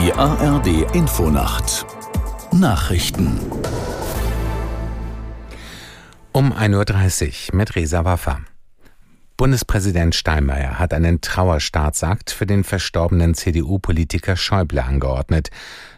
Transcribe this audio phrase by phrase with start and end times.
[0.00, 1.84] Die ARD Infonacht
[2.52, 3.40] Nachrichten
[6.30, 8.38] um 1.30 Uhr mit Resa Waffa.
[9.36, 15.50] Bundespräsident Steinmeier hat einen Trauerstaatsakt für den verstorbenen CDU-Politiker Schäuble angeordnet.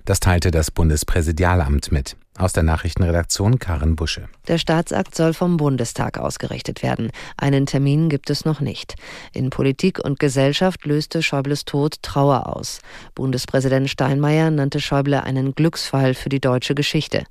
[0.06, 2.16] Das teilte das Bundespräsidialamt mit.
[2.38, 4.28] Aus der Nachrichtenredaktion Karin Busche.
[4.46, 7.10] Der Staatsakt soll vom Bundestag ausgerichtet werden.
[7.36, 8.94] Einen Termin gibt es noch nicht.
[9.32, 12.80] In Politik und Gesellschaft löste Schäubles Tod Trauer aus.
[13.14, 17.24] Bundespräsident Steinmeier nannte Schäuble einen Glücksfall für die deutsche Geschichte.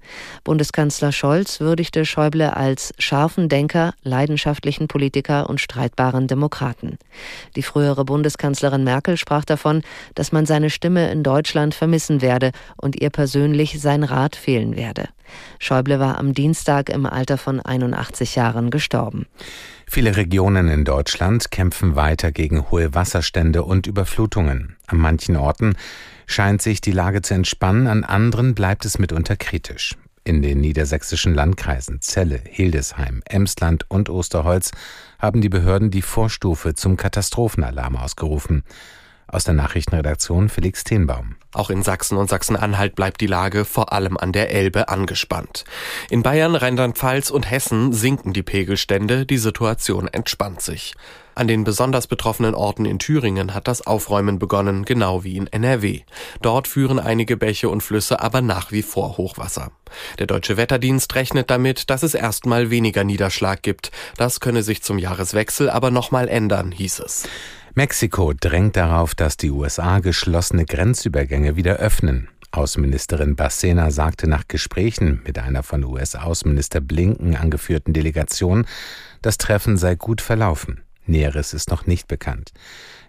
[0.44, 7.00] Bundeskanzler Scholz würdigte Schäuble als scharfen Denker, leidenschaftlichen Politiker und streitbaren Demokraten.
[7.55, 9.81] Die frühere Bundeskanzlerin Merkel sprach davon,
[10.13, 14.88] dass man seine Stimme in Deutschland vermissen werde und ihr persönlich sein Rat fehlen werde
[14.89, 15.09] werde.
[15.59, 19.27] Schäuble war am Dienstag im Alter von 81 Jahren gestorben.
[19.85, 24.75] Viele Regionen in Deutschland kämpfen weiter gegen hohe Wasserstände und Überflutungen.
[24.88, 25.75] An manchen Orten
[26.25, 29.95] scheint sich die Lage zu entspannen, an anderen bleibt es mitunter kritisch.
[30.23, 34.71] In den niedersächsischen Landkreisen Celle, Hildesheim, Emsland und Osterholz
[35.17, 38.64] haben die Behörden die Vorstufe zum Katastrophenalarm ausgerufen.
[39.31, 41.35] Aus der Nachrichtenredaktion Felix Tenbaum.
[41.53, 45.66] Auch in Sachsen und Sachsen-Anhalt bleibt die Lage vor allem an der Elbe angespannt.
[46.09, 50.95] In Bayern, Rheinland-Pfalz und Hessen sinken die Pegelstände, die Situation entspannt sich.
[51.36, 56.02] An den besonders betroffenen Orten in Thüringen hat das Aufräumen begonnen, genau wie in NRW.
[56.41, 59.71] Dort führen einige Bäche und Flüsse aber nach wie vor Hochwasser.
[60.17, 63.91] Der deutsche Wetterdienst rechnet damit, dass es erstmal weniger Niederschlag gibt.
[64.17, 67.27] Das könne sich zum Jahreswechsel aber nochmal ändern, hieß es.
[67.80, 72.27] Mexiko drängt darauf, dass die USA geschlossene Grenzübergänge wieder öffnen.
[72.52, 78.66] Außenministerin Bacena sagte nach Gesprächen mit einer von US-Außenminister Blinken angeführten Delegation,
[79.21, 80.81] das Treffen sei gut verlaufen.
[81.05, 82.52] Näheres ist noch nicht bekannt.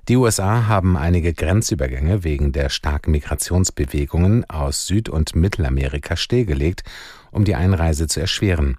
[0.07, 6.85] Die USA haben einige Grenzübergänge wegen der starken Migrationsbewegungen aus Süd- und Mittelamerika stillgelegt,
[7.33, 8.77] um die Einreise zu erschweren.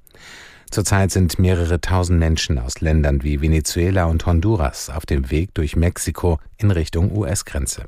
[0.71, 5.75] Zurzeit sind mehrere tausend Menschen aus Ländern wie Venezuela und Honduras auf dem Weg durch
[5.75, 7.85] Mexiko in Richtung US-Grenze.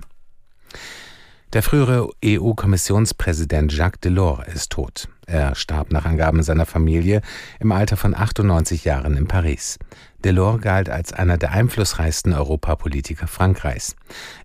[1.54, 5.08] Der frühere EU-Kommissionspräsident Jacques Delors ist tot.
[5.28, 7.22] Er starb nach Angaben seiner Familie
[7.60, 9.78] im Alter von 98 Jahren in Paris.
[10.24, 13.96] Delors galt als einer der einflussreichsten Europapolitiker Frankreichs.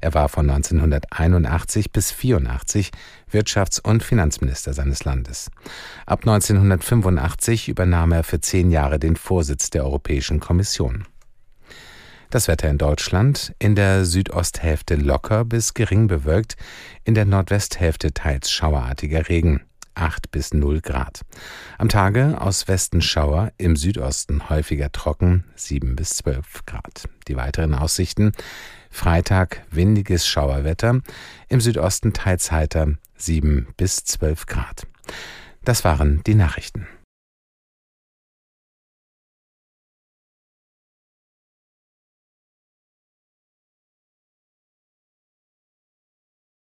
[0.03, 2.91] Er war von 1981 bis 84
[3.33, 5.51] Wirtschafts- und Finanzminister seines Landes.
[6.05, 11.07] Ab 1985 übernahm er für zehn Jahre den Vorsitz der Europäischen Kommission.
[12.31, 16.57] Das Wetter in Deutschland in der Südosthälfte locker bis gering bewölkt,
[17.05, 19.63] in der Nordwesthälfte teils schauerartiger Regen.
[19.95, 21.23] 8 bis 0 Grad.
[21.79, 27.09] Am Tage aus Westen Schauer, im Südosten häufiger trocken, 7 bis 12 Grad.
[27.29, 28.33] Die weiteren Aussichten
[28.91, 31.01] Freitag windiges Schauerwetter,
[31.49, 34.87] im Südosten teils heiter 7 bis 12 Grad.
[35.65, 36.87] Das waren die Nachrichten.